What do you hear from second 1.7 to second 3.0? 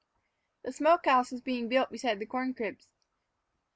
beside the corn cribs.